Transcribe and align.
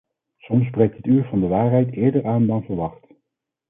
Soms 0.45 0.69
breekt 0.71 0.97
het 0.97 1.05
uur 1.05 1.23
van 1.23 1.39
de 1.39 1.47
waarheid 1.47 1.91
eerder 1.93 2.25
aan 2.25 2.47
dan 2.47 2.63
verwacht. 2.63 3.05